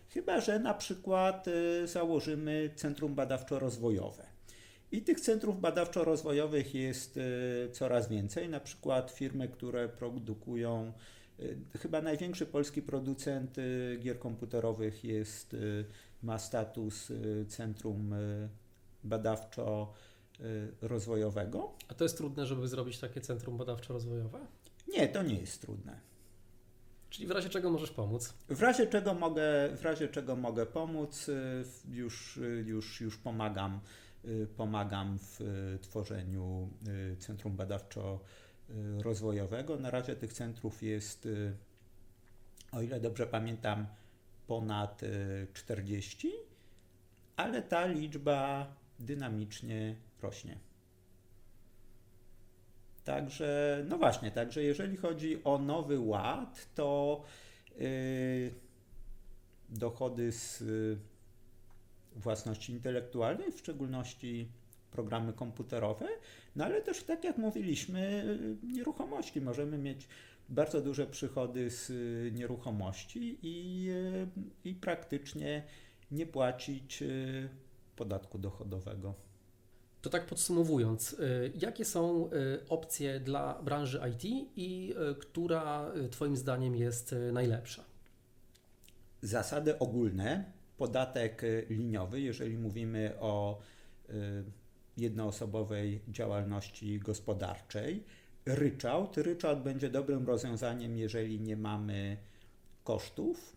chyba 0.09 0.41
że 0.41 0.59
na 0.59 0.73
przykład 0.73 1.47
y, 1.47 1.87
założymy 1.87 2.69
centrum 2.75 3.15
badawczo-rozwojowe. 3.15 4.23
I 4.91 5.01
tych 5.01 5.19
centrów 5.19 5.61
badawczo-rozwojowych 5.61 6.75
jest 6.75 7.17
y, 7.17 7.69
coraz 7.71 8.09
więcej, 8.09 8.49
na 8.49 8.59
przykład 8.59 9.11
firmy, 9.11 9.47
które 9.47 9.89
produkują, 9.89 10.93
chyba 11.79 12.01
największy 12.01 12.45
polski 12.45 12.81
producent 12.81 13.55
gier 13.99 14.19
komputerowych 14.19 15.03
jest, 15.03 15.55
ma 16.23 16.39
status 16.39 17.11
centrum 17.47 18.15
badawczo 19.03 19.93
Y, 19.93 20.16
rozwojowego. 20.81 21.73
A 21.87 21.93
to 21.93 22.05
jest 22.05 22.17
trudne, 22.17 22.45
żeby 22.45 22.67
zrobić 22.67 22.99
takie 22.99 23.21
centrum 23.21 23.57
badawczo-rozwojowe? 23.57 24.39
Nie, 24.87 25.07
to 25.07 25.23
nie 25.23 25.35
jest 25.35 25.61
trudne. 25.61 25.99
Czyli 27.09 27.27
w 27.27 27.31
razie 27.31 27.49
czego 27.49 27.69
możesz 27.69 27.91
pomóc? 27.91 28.33
W 28.49 28.61
razie 28.61 28.87
czego 28.87 29.13
mogę, 29.13 29.69
w 29.75 29.81
razie 29.81 30.07
czego 30.07 30.35
mogę 30.35 30.65
pomóc, 30.65 31.29
y, 31.29 31.63
już, 31.89 32.37
y, 32.37 32.63
już, 32.67 33.01
już 33.01 33.17
pomagam, 33.17 33.79
pomagam 34.57 35.17
w 35.21 35.39
tworzeniu 35.81 36.69
centrum 37.19 37.57
badawczo-rozwojowego. 37.57 39.79
Na 39.79 39.91
razie 39.91 40.15
tych 40.15 40.33
centrów 40.33 40.83
jest, 40.83 41.27
o 42.71 42.81
ile 42.81 42.99
dobrze 42.99 43.27
pamiętam, 43.27 43.87
ponad 44.47 45.01
40, 45.53 46.31
ale 47.35 47.61
ta 47.61 47.85
liczba 47.85 48.67
dynamicznie 48.99 49.95
rośnie. 50.21 50.57
Także, 53.07 53.83
no 53.89 53.97
właśnie, 53.97 54.31
także 54.31 54.63
jeżeli 54.63 54.97
chodzi 54.97 55.43
o 55.43 55.57
nowy 55.57 55.99
ład, 55.99 56.67
to 56.75 57.23
yy, 57.77 58.51
dochody 59.69 60.31
z 60.31 60.59
yy, 60.59 60.97
własności 62.15 62.73
intelektualnej, 62.73 63.51
w 63.51 63.59
szczególności 63.59 64.47
programy 64.91 65.33
komputerowe, 65.33 66.07
no 66.55 66.65
ale 66.65 66.81
też 66.81 67.03
tak 67.03 67.23
jak 67.23 67.37
mówiliśmy, 67.37 68.23
yy, 68.63 68.73
nieruchomości. 68.73 69.41
Możemy 69.41 69.77
mieć 69.77 70.07
bardzo 70.49 70.81
duże 70.81 71.07
przychody 71.07 71.69
z 71.69 71.89
yy, 71.89 72.31
nieruchomości 72.31 73.39
i, 73.41 73.83
yy, 73.83 74.27
i 74.63 74.73
praktycznie 74.75 75.63
nie 76.11 76.25
płacić 76.25 77.03
podatku 77.95 78.37
dochodowego. 78.39 79.26
To 80.07 80.11
tak 80.11 80.25
podsumowując, 80.25 81.13
y, 81.13 81.51
jakie 81.59 81.85
są 81.85 82.29
y, 82.31 82.69
opcje 82.69 83.19
dla 83.19 83.61
branży 83.63 84.01
IT 84.11 84.49
i 84.55 84.93
y, 85.11 85.15
która 85.15 85.91
Twoim 86.11 86.37
zdaniem 86.37 86.75
jest 86.75 87.15
najlepsza? 87.31 87.83
zasady 89.21 89.79
ogólne, 89.79 90.51
podatek 90.77 91.41
liniowy, 91.69 92.21
jeżeli 92.21 92.57
mówimy 92.57 93.13
o 93.19 93.61
jednoosobowej 94.97 96.01
działalności 96.07 96.99
gospodarczej. 96.99 98.03
Ryczałt. 98.45 99.17
Ryczałt 99.17 99.59
będzie 99.59 99.89
dobrym 99.89 100.27
rozwiązaniem, 100.27 100.97
jeżeli 100.97 101.39
nie 101.39 101.57
mamy 101.57 102.17
kosztów, 102.83 103.55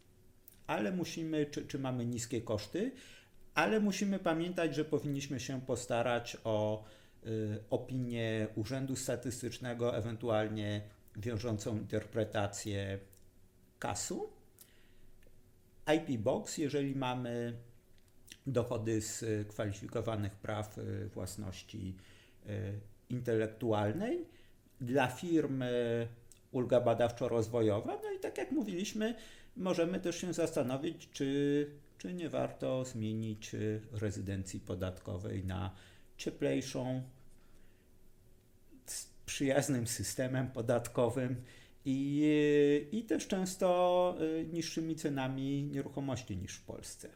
ale 0.66 0.92
musimy, 0.92 1.46
czy, 1.46 1.66
czy 1.66 1.78
mamy 1.78 2.06
niskie 2.06 2.40
koszty, 2.40 2.92
ale 3.60 3.80
musimy 3.80 4.18
pamiętać, 4.18 4.74
że 4.74 4.84
powinniśmy 4.84 5.40
się 5.40 5.60
postarać 5.60 6.36
o 6.44 6.84
y, 7.26 7.58
opinię 7.70 8.46
Urzędu 8.54 8.96
Statystycznego, 8.96 9.96
ewentualnie 9.96 10.82
wiążącą 11.16 11.76
interpretację 11.76 12.98
kasu. 13.78 14.30
IP 15.96 16.20
Box, 16.20 16.58
jeżeli 16.58 16.96
mamy 16.96 17.56
dochody 18.46 19.00
z 19.00 19.24
kwalifikowanych 19.48 20.32
praw 20.32 20.78
y, 20.78 21.08
własności 21.08 21.96
y, 22.46 22.80
intelektualnej, 23.10 24.26
dla 24.80 25.06
firm 25.06 25.62
ulga 26.52 26.80
badawczo-rozwojowa. 26.80 27.98
No 28.02 28.12
i 28.12 28.18
tak 28.18 28.38
jak 28.38 28.52
mówiliśmy, 28.52 29.14
możemy 29.56 30.00
też 30.00 30.16
się 30.16 30.32
zastanowić, 30.32 31.08
czy, 31.12 31.66
czy 32.00 32.14
nie 32.14 32.28
warto 32.28 32.84
zmienić 32.84 33.54
y, 33.54 33.80
rezydencji 33.92 34.60
podatkowej 34.60 35.44
na 35.44 35.74
cieplejszą, 36.16 37.02
z 38.86 39.06
przyjaznym 39.26 39.86
systemem 39.86 40.50
podatkowym 40.50 41.42
i, 41.84 42.22
y, 42.92 42.96
i 42.96 43.04
też 43.04 43.26
często 43.26 44.16
y, 44.20 44.46
niższymi 44.52 44.96
cenami 44.96 45.62
nieruchomości 45.62 46.36
niż 46.36 46.56
w 46.56 46.64
Polsce. 46.64 47.08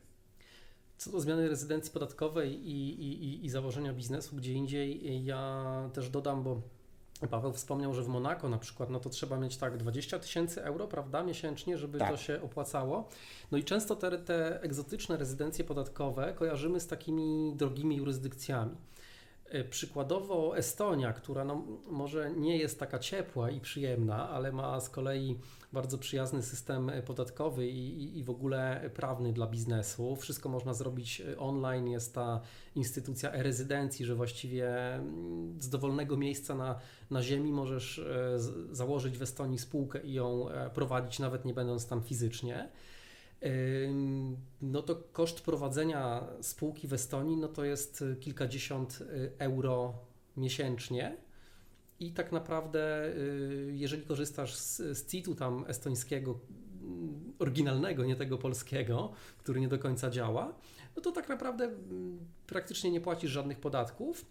Co 0.97 1.11
do 1.11 1.21
zmiany 1.21 1.49
rezydencji 1.49 1.93
podatkowej 1.93 2.71
i, 2.71 2.89
i, 3.03 3.47
i 3.47 3.51
założenia 3.51 3.93
biznesu 3.93 4.37
gdzie 4.37 4.53
indziej, 4.53 5.25
ja 5.25 5.91
też 5.95 6.09
dodam, 6.11 6.43
bo 6.43 6.63
Paweł 7.31 7.53
wspomniał, 7.53 7.95
że 7.95 8.03
w 8.03 8.09
Monako 8.09 8.49
na 8.49 8.59
przykład, 8.59 8.91
no 8.91 9.01
to 9.01 9.11
trzeba 9.11 9.37
mieć 9.37 9.57
tak 9.57 9.77
20 9.77 10.19
tysięcy 10.19 10.65
euro, 10.65 10.89
prawda, 10.89 11.23
miesięcznie, 11.23 11.79
żeby 11.79 11.99
tak. 11.99 12.11
to 12.11 12.17
się 12.17 12.43
opłacało. 12.43 13.09
No 13.53 13.59
i 13.59 13.65
często 13.65 13.97
te, 13.97 14.19
te 14.19 14.63
egzotyczne 14.63 15.17
rezydencje 15.17 15.65
podatkowe 15.65 16.35
kojarzymy 16.37 16.81
z 16.81 16.87
takimi 16.87 17.53
drogimi 17.57 17.97
jurysdykcjami. 17.97 18.77
E, 19.49 19.65
przykładowo 19.65 20.57
Estonia, 20.57 21.13
która 21.13 21.45
no, 21.45 21.65
może 21.91 22.31
nie 22.37 22.57
jest 22.57 22.79
taka 22.79 22.99
ciepła 22.99 23.51
i 23.51 23.61
przyjemna, 23.61 24.29
ale 24.31 24.53
ma 24.53 24.81
z 24.81 24.89
kolei 24.89 25.39
bardzo 25.73 25.99
przyjazny 25.99 26.43
system 26.43 26.91
podatkowy 27.07 27.69
i, 27.69 28.19
i, 28.19 28.25
w 28.25 28.31
ogóle 28.31 28.91
prawny 28.95 29.33
dla 29.33 29.47
biznesu. 29.47 30.17
Wszystko 30.17 30.49
można 30.49 30.75
zrobić 30.75 31.23
online. 31.39 31.89
Jest 31.89 32.15
ta 32.15 32.41
instytucja 32.75 33.33
e-rezydencji, 33.33 34.05
że 34.07 34.15
właściwie 34.15 34.95
mm, 34.95 35.63
z 35.63 35.69
dowolnego 35.69 36.17
miejsca 36.17 36.55
na, 36.55 36.79
na 37.11 37.23
ziemi 37.23 37.53
możesz 37.53 37.99
e, 37.99 38.39
założyć 38.71 39.19
w 39.19 39.23
Estonii 39.23 39.59
spółkę 39.59 40.03
i 40.03 40.13
ją 40.13 40.49
e, 40.49 40.71
prowadzić, 40.71 41.19
nawet 41.19 41.45
nie 41.45 41.55
będąc 41.55 41.87
tam 41.87 42.03
fizycznie 42.03 42.69
no 44.63 44.83
to 44.83 44.97
koszt 45.13 45.41
prowadzenia 45.41 46.27
spółki 46.41 46.89
w 46.89 46.93
Estonii 46.93 47.37
no 47.37 47.49
to 47.49 47.65
jest 47.65 48.05
kilkadziesiąt 48.21 49.01
y, 49.01 49.33
euro 49.39 49.95
miesięcznie. 50.37 51.17
I 52.01 52.13
tak 52.13 52.33
naprawdę, 52.33 53.07
y, 53.17 53.73
jeżeli 53.75 54.03
korzystasz 54.03 54.55
z, 54.55 54.77
z 54.77 55.11
CIT-u 55.11 55.35
tam 55.35 55.65
estońskiego, 55.69 56.39
mm, 56.83 57.33
oryginalnego, 57.39 58.05
nie 58.05 58.17
tego 58.17 58.39
polskiego, 58.39 59.13
który 59.39 59.61
nie 59.61 59.69
do 59.69 59.79
końca 59.79 60.11
działa, 60.11 60.55
no 60.97 61.03
to 61.03 61.13
tak 61.13 61.29
naprawdę 61.29 61.65
mm, 61.65 62.19
praktycznie 62.47 62.91
nie 62.91 63.01
płacisz 63.01 63.31
żadnych 63.31 63.61
podatków, 63.61 64.25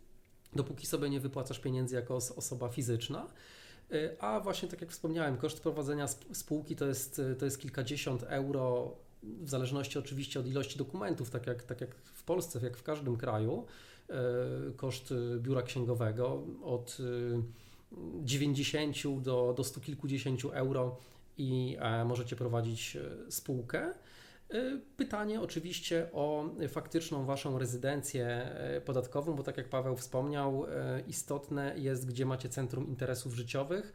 dopóki 0.54 0.88
sobie 0.88 1.10
nie 1.10 1.20
wypłacasz 1.20 1.60
pieniędzy 1.60 1.96
jako 1.96 2.16
osoba 2.16 2.70
fizyczna. 2.70 3.28
Y, 3.92 4.18
a 4.20 4.40
właśnie 4.40 4.70
tak 4.70 4.82
jak 4.82 4.92
wspomniałem, 4.92 5.38
koszt 5.38 5.60
prowadzenia 5.60 6.08
spółki 6.34 6.76
to 6.76 6.86
jest, 6.86 7.22
to 7.40 7.46
jest 7.46 7.60
kilkadziesiąt 7.60 8.24
euro 8.24 8.96
w 9.24 9.50
zależności 9.50 10.00
oczywiście 10.00 10.40
od 10.40 10.48
ilości 10.48 10.78
dokumentów, 10.78 11.30
tak 11.30 11.48
jak, 11.48 11.64
tak 11.64 11.82
jak 11.82 11.96
w 11.96 12.24
Polsce, 12.24 12.60
jak 12.64 12.78
w 12.78 12.84
każdym 12.84 13.18
kraju, 13.18 13.66
e, 14.10 14.14
koszt 14.76 15.14
biura 15.40 15.62
księgowego 15.62 16.44
od 16.64 16.98
90 18.24 18.98
e, 18.98 19.22
do, 19.22 19.54
do 19.58 19.64
100 19.64 19.82
kilkudziesięciu 19.82 20.52
euro 20.52 20.98
i 21.38 21.78
e, 21.80 22.06
możecie 22.06 22.36
prowadzić 22.36 22.98
spółkę. 23.30 23.94
Pytanie 24.98 25.42
oczywiście 25.42 26.10
o 26.12 26.50
faktyczną 26.70 27.26
Waszą 27.26 27.60
rezydencję 27.60 28.56
podatkową, 28.86 29.36
bo 29.36 29.44
tak 29.44 29.58
jak 29.58 29.70
Paweł 29.70 29.96
wspomniał, 29.96 30.66
istotne 31.08 31.74
jest, 31.78 32.08
gdzie 32.08 32.26
macie 32.26 32.50
centrum 32.50 32.88
interesów 32.88 33.34
życiowych 33.34 33.94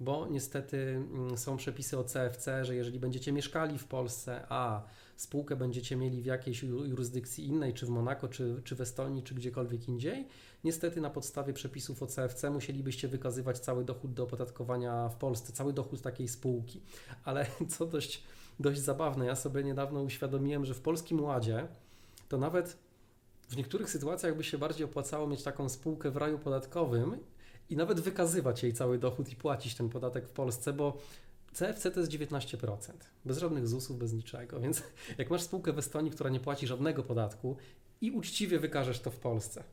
bo 0.00 0.26
niestety 0.30 0.76
mm, 0.76 1.38
są 1.38 1.56
przepisy 1.56 1.98
o 1.98 2.04
CFC, 2.04 2.64
że 2.64 2.74
jeżeli 2.74 2.98
będziecie 2.98 3.32
mieszkali 3.32 3.78
w 3.78 3.84
Polsce, 3.84 4.46
a 4.48 4.82
spółkę 5.16 5.56
będziecie 5.56 5.96
mieli 5.96 6.22
w 6.22 6.26
jakiejś 6.26 6.62
jurysdykcji 6.62 7.46
innej, 7.46 7.74
czy 7.74 7.86
w 7.86 7.88
Monako, 7.88 8.28
czy, 8.28 8.60
czy 8.64 8.76
w 8.76 8.80
Estonii, 8.80 9.22
czy 9.22 9.34
gdziekolwiek 9.34 9.88
indziej, 9.88 10.26
niestety 10.64 11.00
na 11.00 11.10
podstawie 11.10 11.52
przepisów 11.52 12.02
o 12.02 12.06
CFC 12.06 12.50
musielibyście 12.50 13.08
wykazywać 13.08 13.58
cały 13.58 13.84
dochód 13.84 14.14
do 14.14 14.22
opodatkowania 14.22 15.08
w 15.08 15.16
Polsce, 15.16 15.52
cały 15.52 15.72
dochód 15.72 16.02
takiej 16.02 16.28
spółki. 16.28 16.80
Ale 17.24 17.46
co 17.76 17.86
dość, 17.86 18.22
dość 18.60 18.80
zabawne, 18.80 19.26
ja 19.26 19.36
sobie 19.36 19.64
niedawno 19.64 20.02
uświadomiłem, 20.02 20.64
że 20.64 20.74
w 20.74 20.80
Polskim 20.80 21.20
Ładzie 21.20 21.68
to 22.28 22.38
nawet 22.38 22.76
w 23.48 23.56
niektórych 23.56 23.90
sytuacjach 23.90 24.36
by 24.36 24.44
się 24.44 24.58
bardziej 24.58 24.84
opłacało 24.84 25.26
mieć 25.26 25.42
taką 25.42 25.68
spółkę 25.68 26.10
w 26.10 26.16
raju 26.16 26.38
podatkowym 26.38 27.16
i 27.70 27.76
nawet 27.76 28.00
wykazywać 28.00 28.62
jej 28.62 28.72
cały 28.72 28.98
dochód 28.98 29.32
i 29.32 29.36
płacić 29.36 29.74
ten 29.74 29.88
podatek 29.88 30.28
w 30.28 30.32
Polsce, 30.32 30.72
bo 30.72 30.98
CFC 31.52 31.90
to 31.90 32.00
jest 32.00 32.12
19%, 32.12 32.76
bez 33.24 33.38
żadnych 33.38 33.68
ZUS-ów, 33.68 33.98
bez 33.98 34.12
niczego. 34.12 34.60
Więc 34.60 34.82
jak 35.18 35.30
masz 35.30 35.42
spółkę 35.42 35.72
w 35.72 35.78
Estonii, 35.78 36.10
która 36.10 36.30
nie 36.30 36.40
płaci 36.40 36.66
żadnego 36.66 37.02
podatku 37.02 37.56
i 38.00 38.10
uczciwie 38.10 38.58
wykażesz 38.58 39.00
to 39.00 39.10
w 39.10 39.16
Polsce 39.16 39.64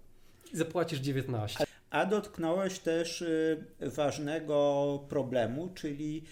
i 0.54 0.58
zapłacisz 0.58 1.02
19%. 1.02 1.66
A 1.90 2.06
dotknąłeś 2.06 2.80
też 2.80 3.22
y, 3.22 3.66
ważnego 3.82 5.00
problemu, 5.10 5.70
czyli 5.76 6.24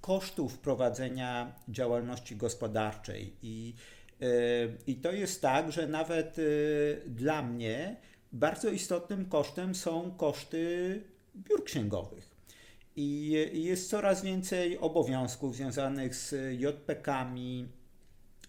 kosztów 0.00 0.58
prowadzenia 0.58 1.54
działalności 1.68 2.36
gospodarczej. 2.36 3.32
I, 3.42 3.74
y, 4.22 4.76
i 4.86 4.96
to 4.96 5.12
jest 5.12 5.42
tak, 5.42 5.72
że 5.72 5.86
nawet 5.86 6.38
y, 6.38 7.02
dla 7.06 7.42
mnie 7.42 7.96
bardzo 8.36 8.70
istotnym 8.70 9.28
kosztem 9.28 9.74
są 9.74 10.10
koszty 10.10 11.02
biur 11.36 11.64
księgowych. 11.64 12.36
I 12.96 13.30
jest 13.52 13.90
coraz 13.90 14.22
więcej 14.22 14.78
obowiązków 14.78 15.56
związanych 15.56 16.16
z 16.16 16.34
JPK-ami, 16.60 17.68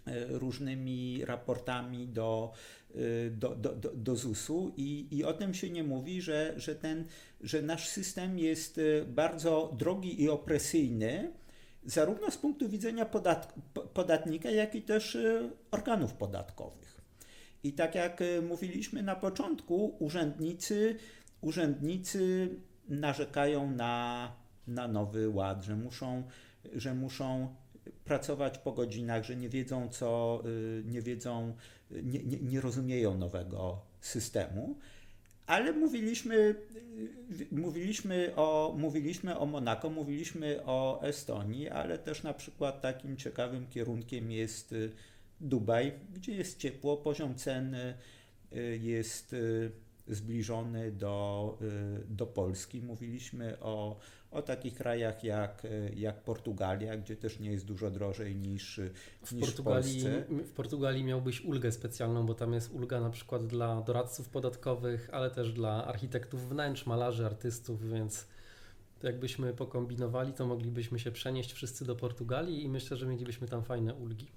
e, 0.07 0.25
różnymi 0.25 1.25
raportami 1.25 2.07
do, 2.07 2.53
e, 2.95 3.29
do, 3.29 3.55
do, 3.55 3.75
do, 3.75 3.91
do 3.95 4.15
ZUS-u 4.15 4.71
i, 4.77 5.07
i 5.11 5.23
o 5.23 5.33
tym 5.33 5.53
się 5.53 5.69
nie 5.69 5.83
mówi, 5.83 6.21
że, 6.21 6.53
że, 6.57 6.75
ten, 6.75 7.05
że 7.41 7.61
nasz 7.61 7.87
system 7.87 8.39
jest 8.39 8.77
e, 8.77 9.05
bardzo 9.05 9.73
drogi 9.77 10.21
i 10.21 10.29
opresyjny, 10.29 11.31
zarówno 11.85 12.31
z 12.31 12.37
punktu 12.37 12.69
widzenia 12.69 13.05
podat, 13.05 13.53
podatnika, 13.93 14.49
jak 14.49 14.75
i 14.75 14.81
też 14.81 15.17
organów 15.71 16.13
podatkowych. 16.13 16.96
I 17.63 17.73
tak 17.73 17.95
jak 17.95 18.21
e, 18.21 18.41
mówiliśmy 18.41 19.03
na 19.03 19.15
początku, 19.15 19.95
urzędnicy, 19.99 20.95
urzędnicy 21.41 22.49
narzekają 22.89 23.71
na, 23.71 24.31
na 24.67 24.87
nowy 24.87 25.29
ład, 25.29 25.63
że 25.63 25.75
muszą, 25.75 26.23
że 26.75 26.93
muszą 26.93 27.55
pracować 28.05 28.57
po 28.57 28.71
godzinach, 28.71 29.23
że 29.23 29.35
nie 29.35 29.49
wiedzą 29.49 29.89
co, 29.89 30.43
e, 30.45 30.83
nie 30.91 31.01
wiedzą, 31.01 31.55
nie, 31.91 32.23
nie, 32.23 32.37
nie 32.37 32.61
rozumieją 32.61 33.17
nowego 33.17 33.81
systemu. 34.01 34.77
Ale 35.45 35.73
mówiliśmy, 35.73 36.55
e, 37.51 37.55
mówiliśmy, 37.55 38.33
o, 38.35 38.75
mówiliśmy 38.77 39.37
o 39.37 39.45
Monako, 39.45 39.89
mówiliśmy 39.89 40.59
o 40.65 40.99
Estonii, 41.03 41.69
ale 41.69 41.97
też 41.97 42.23
na 42.23 42.33
przykład 42.33 42.81
takim 42.81 43.17
ciekawym 43.17 43.67
kierunkiem 43.67 44.31
jest 44.31 44.75
Dubaj, 45.41 45.93
gdzie 46.13 46.31
jest 46.35 46.59
ciepło, 46.59 46.97
poziom 46.97 47.35
cen 47.35 47.75
y, 47.75 47.97
jest 48.81 49.33
y, 49.33 49.71
zbliżony 50.07 50.91
do, 50.91 51.57
y, 51.61 52.05
do 52.09 52.27
Polski. 52.27 52.81
Mówiliśmy 52.81 53.59
o, 53.59 53.99
o 54.31 54.41
takich 54.41 54.73
krajach 54.73 55.23
jak, 55.23 55.67
jak 55.95 56.23
Portugalia, 56.23 56.97
gdzie 56.97 57.15
też 57.15 57.39
nie 57.39 57.51
jest 57.51 57.65
dużo 57.65 57.91
drożej 57.91 58.35
niż, 58.35 58.79
w 59.21 59.31
niż 59.31 59.45
Portugalii, 59.45 59.99
w 59.99 60.03
Polsce. 60.03 60.43
W 60.43 60.51
Portugalii 60.51 61.03
miałbyś 61.03 61.41
ulgę 61.41 61.71
specjalną, 61.71 62.25
bo 62.25 62.33
tam 62.33 62.53
jest 62.53 62.73
ulga 62.73 63.01
na 63.01 63.09
przykład 63.09 63.47
dla 63.47 63.81
doradców 63.81 64.29
podatkowych, 64.29 65.09
ale 65.11 65.31
też 65.31 65.53
dla 65.53 65.85
architektów 65.85 66.49
wnętrz, 66.49 66.85
malarzy, 66.85 67.25
artystów, 67.25 67.89
więc 67.89 68.27
To 68.99 69.07
jakbyśmy 69.07 69.53
pokombinowali, 69.53 70.33
to 70.33 70.45
moglibyśmy 70.45 70.99
się 70.99 71.11
przenieść 71.11 71.53
wszyscy 71.53 71.85
do 71.85 71.95
Portugalii 71.95 72.63
i 72.63 72.69
myślę, 72.69 72.97
że 72.97 73.07
mielibyśmy 73.07 73.47
tam 73.47 73.63
fajne 73.63 73.95
ulgi. 73.95 74.27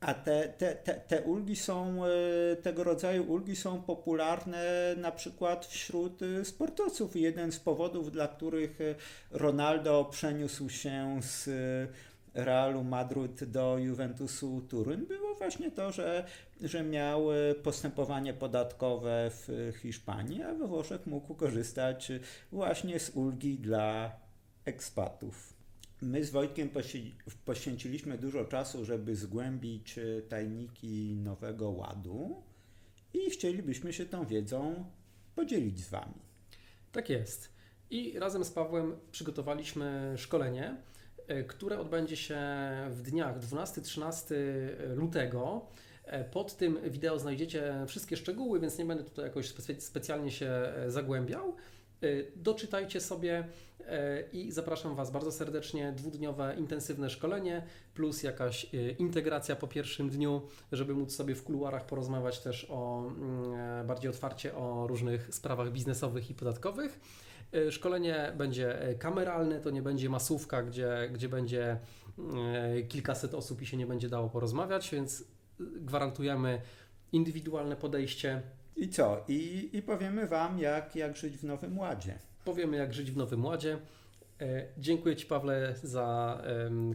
A 0.00 0.14
te, 0.14 0.48
te, 0.48 0.74
te, 0.74 0.94
te 0.94 1.22
ulgi 1.22 1.56
są, 1.56 2.04
e, 2.04 2.56
tego 2.56 2.84
rodzaju 2.84 3.32
ulgi 3.32 3.56
są 3.56 3.82
popularne 3.82 4.94
na 4.96 5.12
przykład 5.12 5.66
wśród 5.66 6.22
e, 6.22 6.44
sportowców. 6.44 7.16
Jeden 7.16 7.52
z 7.52 7.60
powodów, 7.60 8.12
dla 8.12 8.28
których 8.28 8.80
e, 8.80 8.94
Ronaldo 9.30 10.04
przeniósł 10.04 10.68
się 10.68 11.18
z 11.22 11.48
Realu 12.34 12.84
Madryt 12.84 13.44
do 13.44 13.78
Juventusu 13.78 14.60
Turyn, 14.60 15.06
było 15.06 15.34
właśnie 15.34 15.70
to, 15.70 15.92
że, 15.92 16.26
że 16.60 16.82
miał 16.82 17.26
postępowanie 17.62 18.34
podatkowe 18.34 19.30
w 19.30 19.72
Hiszpanii, 19.82 20.42
a 20.42 20.54
we 20.54 20.66
Włoszech 20.66 21.06
mógł 21.06 21.34
korzystać 21.34 22.12
właśnie 22.52 23.00
z 23.00 23.10
ulgi 23.10 23.58
dla 23.58 24.12
ekspatów. 24.64 25.55
My 26.02 26.24
z 26.24 26.30
Wojtkiem 26.30 26.70
poświęciliśmy 27.44 28.18
dużo 28.18 28.44
czasu, 28.44 28.84
żeby 28.84 29.16
zgłębić 29.16 29.98
e, 29.98 30.22
tajniki 30.22 31.16
Nowego 31.16 31.70
Ładu 31.70 32.42
i 33.14 33.30
chcielibyśmy 33.30 33.92
się 33.92 34.06
tą 34.06 34.26
wiedzą 34.26 34.84
podzielić 35.34 35.78
z 35.84 35.88
Wami. 35.88 36.14
Tak 36.92 37.10
jest. 37.10 37.52
I 37.90 38.18
razem 38.18 38.44
z 38.44 38.50
Pawłem 38.50 38.96
przygotowaliśmy 39.12 40.14
szkolenie, 40.16 40.76
e, 41.26 41.44
które 41.44 41.78
odbędzie 41.78 42.16
się 42.16 42.40
w 42.90 43.02
dniach 43.02 43.40
12-13 43.40 44.34
lutego. 44.94 45.66
E, 46.04 46.24
pod 46.24 46.56
tym 46.56 46.78
wideo 46.90 47.18
znajdziecie 47.18 47.84
wszystkie 47.86 48.16
szczegóły, 48.16 48.60
więc 48.60 48.78
nie 48.78 48.84
będę 48.84 49.04
tutaj 49.04 49.24
jakoś 49.24 49.54
specjalnie 49.78 50.30
się 50.30 50.72
zagłębiał. 50.88 51.56
Doczytajcie 52.36 53.00
sobie 53.00 53.44
E, 53.88 54.22
i 54.32 54.52
zapraszam 54.52 54.94
Was 54.94 55.10
bardzo 55.10 55.32
serdecznie. 55.32 55.92
Dwudniowe 55.92 56.54
intensywne 56.58 57.10
szkolenie 57.10 57.62
plus 57.94 58.22
jakaś 58.22 58.74
e, 58.74 58.90
integracja 58.90 59.56
po 59.56 59.68
pierwszym 59.68 60.10
dniu, 60.10 60.42
żeby 60.72 60.94
móc 60.94 61.16
sobie 61.16 61.34
w 61.34 61.44
kuluarach 61.44 61.86
porozmawiać 61.86 62.38
też 62.40 62.66
o 62.70 63.06
mm, 63.08 63.54
e, 63.54 63.84
bardziej 63.84 64.10
otwarcie 64.10 64.54
o 64.54 64.86
różnych 64.86 65.34
sprawach 65.34 65.72
biznesowych 65.72 66.30
i 66.30 66.34
podatkowych. 66.34 67.00
Szkolenie 67.70 68.32
będzie 68.36 68.94
kameralne, 68.98 69.60
to 69.60 69.70
nie 69.70 69.82
będzie 69.82 70.08
masówka, 70.08 70.62
gdzie, 70.62 71.10
gdzie 71.12 71.28
będzie 71.28 71.78
kilkaset 72.88 73.34
osób 73.34 73.62
i 73.62 73.66
się 73.66 73.76
nie 73.76 73.86
będzie 73.86 74.08
dało 74.08 74.28
porozmawiać, 74.28 74.90
więc 74.90 75.24
gwarantujemy 75.60 76.60
indywidualne 77.12 77.76
podejście. 77.76 78.42
I 78.76 78.88
co? 78.88 79.24
I, 79.28 79.70
i 79.72 79.82
powiemy 79.82 80.26
Wam, 80.26 80.58
jak, 80.58 80.96
jak 80.96 81.16
żyć 81.16 81.36
w 81.36 81.44
Nowym 81.44 81.78
Ładzie 81.78 82.18
powiemy, 82.46 82.76
jak 82.76 82.94
żyć 82.94 83.10
w 83.10 83.16
Nowym 83.16 83.44
Ładzie. 83.44 83.78
E, 84.40 84.66
dziękuję 84.78 85.16
Ci, 85.16 85.26
Pawle, 85.26 85.74
za 85.82 86.40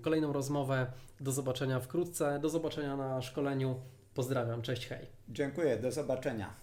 kolejną 0.02 0.34
rozmowę. 0.34 0.88
Do 1.22 1.32
zobaczenia 1.32 1.80
wkrótce. 1.80 2.40
Do 2.40 2.50
zobaczenia 2.50 2.98
na 2.98 3.22
szkoleniu. 3.22 3.76
Pozdrawiam. 4.14 4.62
Cześć, 4.62 4.88
hej. 4.88 5.06
Dziękuję. 5.30 5.78
Do 5.78 5.92
zobaczenia. 5.92 6.54